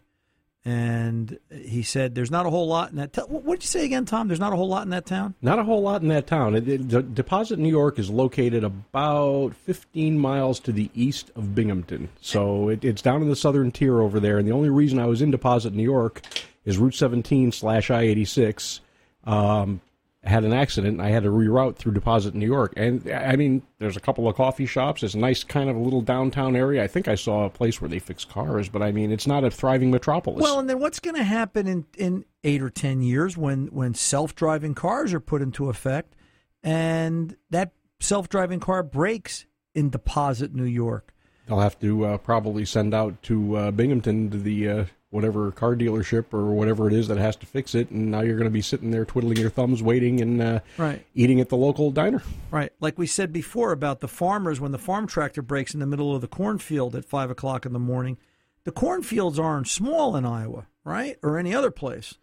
[0.66, 3.18] And he said there's not a whole lot in that.
[3.30, 4.30] What did you say again, Tom?
[4.30, 5.36] There's not a whole lot in that town?
[5.42, 6.56] Not a whole lot in that town.
[6.56, 11.54] It, it, De- Deposit, New York, is located about 15 miles to the east of
[11.54, 12.08] Binghamton.
[12.22, 14.38] So it, it's down in the southern tier over there.
[14.38, 16.22] And the only reason I was in Deposit, New York,
[16.64, 18.80] is Route 17 slash I 86
[19.26, 19.82] um,
[20.24, 21.02] had an accident.
[21.02, 22.74] I had to reroute through Deposit, New York.
[22.78, 25.04] And I mean, there's a couple of coffee shops.
[25.04, 26.84] It's a nice kind of a little downtown area.
[26.84, 29.44] I think I saw a place where they fix cars, but I mean, it's not
[29.44, 30.42] a thriving metropolis.
[30.42, 33.94] Well, and then what's going to happen in, in eight or ten years when when
[33.94, 36.16] self driving cars are put into effect,
[36.64, 41.14] and that self driving car breaks in Deposit, New York?
[41.48, 45.76] They'll have to uh, probably send out to uh, Binghamton to the uh, whatever car
[45.76, 48.54] dealership or whatever it is that has to fix it, and now you're going to
[48.54, 51.06] be sitting there twiddling your thumbs, waiting and uh, Right.
[51.16, 52.24] eating at the local diner.
[52.52, 52.72] Right.
[52.80, 56.14] Like we said before about the farmers, when the farm tractor breaks in the middle
[56.16, 58.18] of the cornfield at five o'clock in the morning,
[58.64, 61.18] the cornfields aren't small in Iowa, right?
[61.22, 62.16] Or any other place.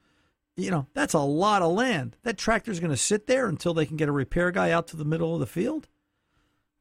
[0.56, 2.16] You know, that's a lot of land.
[2.22, 4.96] That tractor's going to sit there until they can get a repair guy out to
[4.96, 5.88] the middle of the field.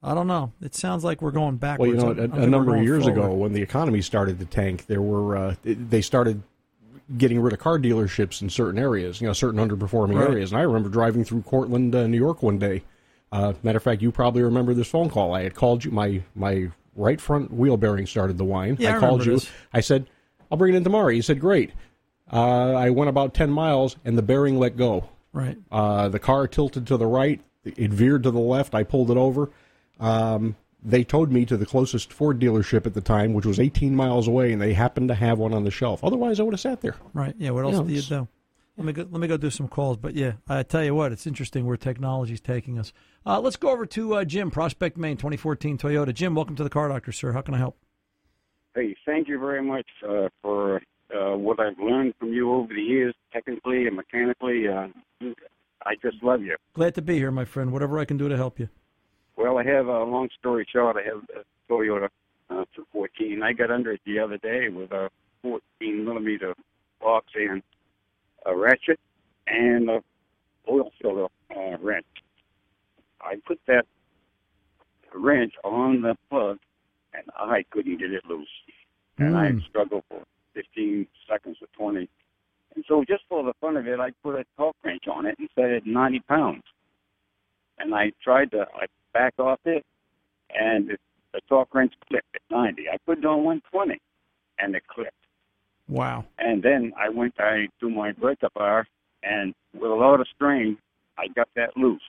[0.02, 0.54] I don't know.
[0.62, 1.92] It sounds like we're going Well, backwards.
[2.04, 5.02] you know, a, a number of years ago, when the economy started to tank, there
[5.02, 6.42] were uh, they started
[7.18, 10.30] getting rid of car dealerships in certain areas, you know, certain underperforming Right.
[10.30, 10.52] areas.
[10.52, 12.84] And I remember driving through Cortland, uh, New York, one day
[13.32, 15.34] Uh, matter of fact, you probably remember this phone call.
[15.36, 15.92] I had called you.
[15.92, 18.76] My my right front wheel bearing started to whine.
[18.80, 19.34] Yeah, I I called you.
[19.34, 19.50] this.
[19.74, 20.08] I said,
[20.52, 21.72] "I'll bring it in tomorrow." You said, "Great."
[22.34, 25.10] Uh, I went about ten miles, and the bearing let go.
[25.34, 25.58] Right.
[25.72, 27.40] Uh, the car tilted to the right.
[27.66, 28.74] It veered to the left.
[28.74, 29.50] I pulled it over.
[30.00, 33.96] Um, they towed me to the closest Ford dealership at the time, which was 18
[33.96, 36.04] miles away, and they happened to have one on the shelf.
[36.04, 36.96] Otherwise, I would have sat there.
[37.14, 37.36] Right.
[37.38, 37.50] Yeah.
[37.52, 38.28] What else You know, do you it's- do?
[38.78, 39.98] Let me go, let me go do some calls.
[39.98, 42.94] But yeah, I tell you what, it's interesting where technology's taking us.
[43.26, 46.14] Uh, let's go over to uh, Jim, Prospect, Maine, 2014 Toyota.
[46.14, 47.34] Jim, welcome to the Car Doctor, sir.
[47.34, 47.76] How can I help?
[48.76, 50.78] Hey, thank you very much uh, for
[51.14, 54.70] uh, what I've learned from you over the years, technically and mechanically.
[54.70, 54.88] Uh,
[55.86, 56.56] I just love you.
[56.74, 57.74] Glad to be here, my friend.
[57.74, 58.70] Whatever I can do to help you.
[59.40, 60.98] Well, I have a long story short.
[60.98, 62.10] I have a Toyota
[62.50, 63.42] uh, 214.
[63.42, 65.10] I got under it the other day with a
[65.44, 65.62] 14
[66.04, 66.54] millimeter
[67.00, 67.64] box and
[68.46, 69.00] a ratchet
[69.48, 70.04] and a
[70.70, 72.06] oil filler uh, wrench.
[73.22, 73.86] I put that
[75.16, 76.58] wrench on the plug,
[77.14, 78.50] and I couldn't get it loose.
[79.20, 79.66] And I Mm.
[79.70, 80.22] struggled for
[80.54, 82.10] 15 seconds or 20.
[82.76, 85.40] And so, just for the fun of it, I put a torque wrench on it
[85.40, 86.64] and set it 90 pounds.
[87.80, 89.86] And I tried to I back off it,
[90.58, 91.00] and it,
[91.34, 92.90] the torque wrench clicked at 90.
[92.90, 94.00] I put it on 120,
[94.60, 95.14] and it clicked.
[95.88, 96.26] Wow.
[96.38, 98.86] And then I went I to my breaker bar,
[99.24, 100.78] and with a lot of strain,
[101.18, 102.02] I got that loose.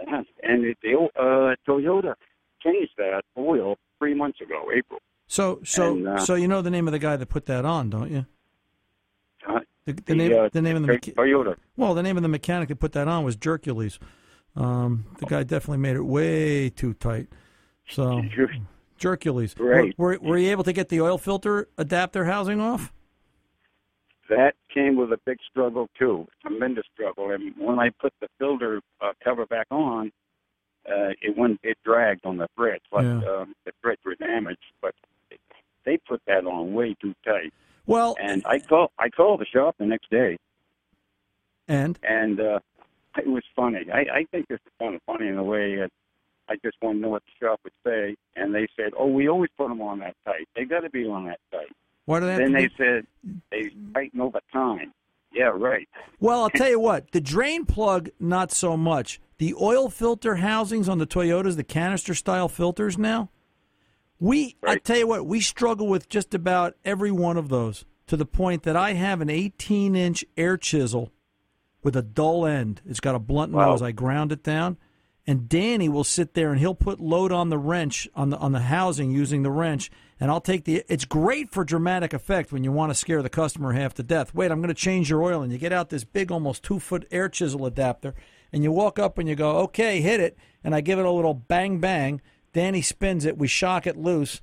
[0.00, 2.14] Uh, And it, the uh, Toyota
[2.62, 5.00] changed that oil three months ago, April.
[5.28, 7.64] So, so, And, uh, so you know the name of the guy that put that
[7.64, 8.26] on, don't you?
[9.48, 11.56] Uh, The, the the, name, uh, the name of the mecha- Toyota.
[11.76, 13.98] well, the name of the mechanic that put that on was Jercules.
[14.56, 17.28] Um, the guy definitely made it way too tight.
[17.88, 18.22] So,
[18.98, 19.54] Jercules.
[19.58, 19.94] Right.
[19.98, 22.92] Were, were, were you able to get the oil filter adapter housing off?
[24.28, 27.30] That came with a big struggle too, tremendous struggle.
[27.30, 30.10] And when I put the filter uh, cover back on,
[30.88, 33.20] uh, it went it dragged on the threads, like Yeah.
[33.24, 34.58] um, the threads were damaged.
[34.82, 34.94] But
[35.84, 37.52] they put that on way too tight.
[37.86, 40.36] Well, and I called I called the shop the next day,
[41.68, 42.58] And and uh,
[43.18, 43.86] it was funny.
[43.92, 45.76] I, I think it's kind of funny in a way.
[45.76, 45.90] That
[46.48, 49.28] I just want to know what the shop would say, and they said, "Oh, we
[49.28, 50.48] always put them on that tight.
[50.54, 51.74] They got to be on that tight."
[52.06, 53.06] why do they Then they be- said
[53.50, 54.92] they tighten over time.
[55.32, 55.86] Yeah, right.
[56.18, 59.20] Well, I'll tell you what, the drain plug, not so much.
[59.38, 63.28] The oil filter housings on the Toyotas, the canister style filters now,
[64.18, 68.16] we, I tell you what, we struggle with just about every one of those to
[68.16, 71.12] the point that I have an 18 inch air chisel
[71.86, 72.80] with a dull end.
[72.84, 73.70] It's got a blunt Wow.
[73.70, 73.80] nose.
[73.80, 74.76] I ground it down.
[75.24, 78.50] And Danny will sit there and he'll put load on the wrench on the on
[78.50, 80.82] the housing using the wrench, and I'll take the.
[80.88, 84.34] It's great for dramatic effect when you want to scare the customer half to death.
[84.34, 86.80] Wait, I'm going to change your oil, and you get out this big, almost two
[86.80, 88.14] foot air chisel adapter,
[88.52, 91.10] and you walk up and you go, okay, hit it, and I give it a
[91.10, 92.20] little bang bang.
[92.52, 94.40] Danny spins it, we shock it loose,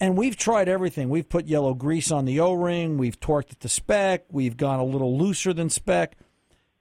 [0.00, 1.08] and we've tried everything.
[1.08, 4.78] We've put yellow grease on the O ring, we've torqued it to spec, we've gone
[4.80, 6.16] a little looser than spec.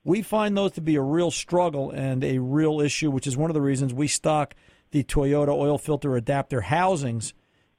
[0.03, 3.49] We find those to be a real struggle and a real issue, which is one
[3.49, 4.53] of the reasons we stock
[4.91, 7.33] the Toyota oil filter adapter housings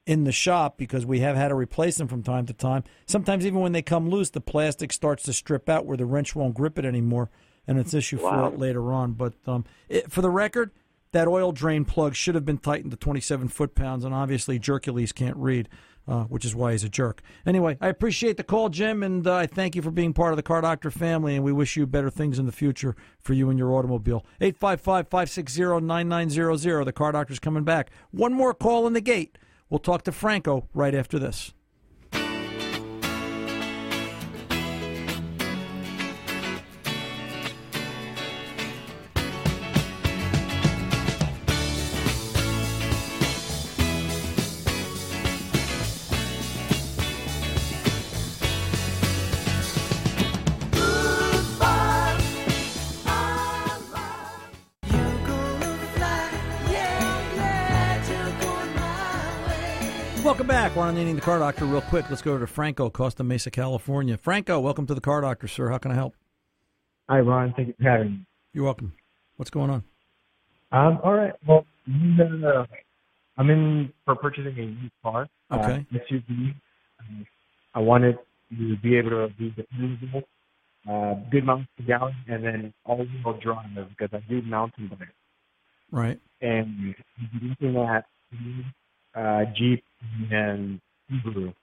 [0.05, 2.83] in the shop because we have had to replace them from time to time.
[3.05, 6.35] Sometimes even when they come loose, the plastic starts to strip out where the wrench
[6.35, 7.29] won't grip it anymore,
[7.67, 8.49] and it's an issue Wow.
[8.49, 9.13] for it later on.
[9.13, 10.71] But um, it, for the record,
[11.11, 15.13] that oil drain plug should have been tightened to 27 foot pounds, and obviously Jercules
[15.13, 15.69] can't read,
[16.07, 17.21] uh, which is why he's a jerk.
[17.45, 20.37] Anyway, I appreciate the call, Jim, and uh, I thank you for being part of
[20.37, 23.49] the Car Doctor family, and we wish you better things in the future for you
[23.49, 24.25] and your automobile.
[24.39, 26.85] 855 560 9900.
[26.85, 27.89] The Car Doctor's coming back.
[28.11, 29.37] One more call in the gate.
[29.69, 31.54] We'll talk to Franco right after this.
[60.85, 60.93] Back.
[60.93, 62.11] We're the Car Doctor real quick.
[62.11, 64.17] Let's go over to Franco, Costa Mesa, California.
[64.17, 65.69] Franco, welcome to the Car Doctor, sir.
[65.69, 66.13] How can I help?
[67.09, 67.55] Hi, Ron.
[67.55, 68.25] Thank you for having me.
[68.53, 68.93] You're welcome.
[69.37, 69.83] What's going on?
[70.71, 71.33] Um, all right.
[71.47, 72.65] Well, uh,
[73.35, 75.27] I'm in for purchasing a new car.
[75.51, 75.87] Okay.
[75.91, 76.53] Uh, SUV.
[77.73, 78.19] I wanted
[78.51, 80.21] to be able to be dependable,
[80.87, 85.09] uh, good miles per gallon, and then all-wheel drive because I do mountain bike.
[85.91, 86.19] Right.
[86.41, 86.93] And
[87.41, 88.05] looking at
[89.15, 89.83] uh, Jeep
[90.31, 90.79] and
[91.11, 91.53] Subaru,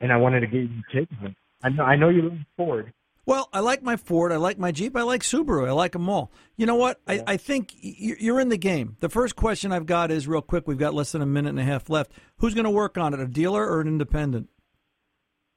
[0.00, 1.34] and I wanted to get you take on it.
[1.62, 2.92] I know I know you love Ford.
[3.24, 4.30] Well, I like my Ford.
[4.30, 4.96] I like my Jeep.
[4.96, 5.66] I like Subaru.
[5.66, 6.30] I like them all.
[6.56, 7.00] You know what?
[7.08, 8.96] I, I think you're in the game.
[9.00, 10.68] The first question I've got is real quick.
[10.68, 12.12] We've got less than a minute and a half left.
[12.38, 14.48] Who's going to work on it, a dealer or an independent?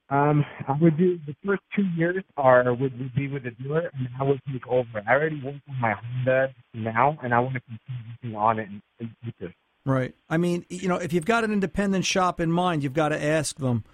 [0.08, 3.88] Um, I would do the first two years are would, would be with a dealer,
[3.94, 5.00] and I would take over.
[5.06, 8.68] I already work on my Honda now, and I want to continue working on it
[8.68, 9.54] in the future.
[9.90, 10.14] Right.
[10.28, 13.22] I mean, you know, if you've got an independent shop in mind, you've got to
[13.22, 13.84] ask them,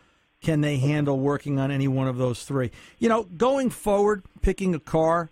[0.42, 2.70] can they handle working on any one of those three?
[2.98, 5.30] You know, going forward, picking a car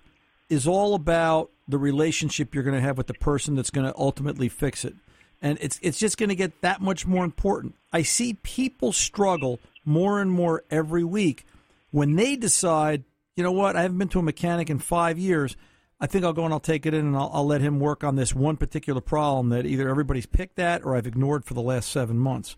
[0.48, 3.94] is all about the relationship you're going to have with the person that's going to
[3.98, 4.94] ultimately fix it.
[5.42, 7.74] And it's it's just going to get that much more important.
[7.92, 11.44] I see people struggle more and more every week
[11.90, 13.04] when they decide,
[13.36, 15.56] you know what, I haven't been to a mechanic in five years.
[16.04, 18.04] I think I'll go and I'll take it in and I'll, I'll let him work
[18.04, 21.62] on this one particular problem that either everybody's picked at or I've ignored for the
[21.62, 22.56] last seven months.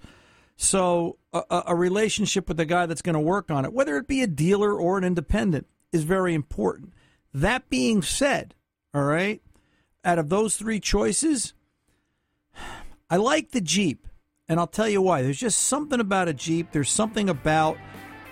[0.56, 4.08] So a, a- relationship with the guy that's going to work on it, whether it
[4.08, 6.92] be a dealer or an independent, is very important.
[7.32, 8.56] That being said,
[8.92, 9.40] all right,
[10.04, 11.54] out of those three choices,
[13.08, 14.08] I like the Jeep,
[14.48, 15.22] and I'll tell you why.
[15.22, 16.72] There's just something about a Jeep.
[16.72, 17.78] There's something about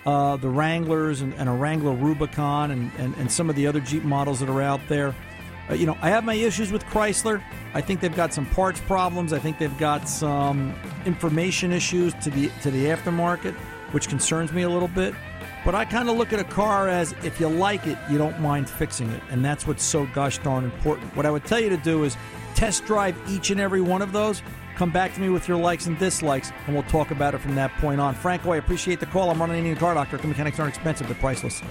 [0.05, 3.79] uh, the Wranglers and, and a Wrangler Rubicon and, and, and some of the other
[3.79, 5.15] Jeep models that are out there.
[5.69, 7.41] Uh, you know, I have my issues with Chrysler.
[7.73, 9.33] I think they've got some parts problems.
[9.33, 10.75] I think they've got some
[11.05, 13.53] information issues to the to the aftermarket,
[13.91, 15.15] which concerns me a little bit.
[15.63, 18.39] But I kind of look at a car as if you like it, you don't
[18.39, 21.15] mind fixing it, and that's what's so gosh darn important.
[21.15, 22.15] What I would tell you to do is
[22.53, 24.43] test drive each and every one of those.
[24.75, 27.55] Come back to me with your likes and dislikes, and we'll talk about it from
[27.55, 28.13] that point on.
[28.13, 29.29] Franco, I appreciate the call.
[29.29, 30.17] I'm Ron Ananian the car doctor.
[30.27, 31.61] Mechanics aren't expensive, they're priceless.